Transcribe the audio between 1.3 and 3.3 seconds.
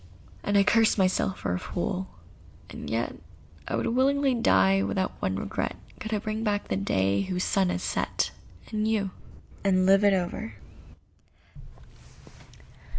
for a fool. And yet